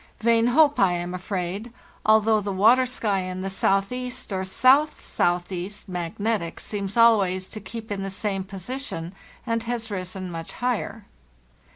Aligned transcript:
Vain 0.19 0.47
hope, 0.47 0.79
I 0.79 0.93
am 0.93 1.13
afraid, 1.13 1.71
although 2.03 2.41
the 2.41 2.51
water 2.51 2.87
sky 2.87 3.19
in 3.19 3.41
the 3.41 3.51
southeast 3.51 4.33
or 4.33 4.43
south 4.43 5.05
southeast 5.05 5.87
(magnetic) 5.87 6.59
seems. 6.59 6.97
al 6.97 7.19
ways 7.19 7.47
to 7.49 7.59
keep 7.59 7.91
in 7.91 8.01
the 8.01 8.09
same 8.09 8.43
position 8.43 9.13
and 9.45 9.61
has 9.65 9.91
risen 9.91 10.31
much 10.31 10.53
higher. 10.53 11.05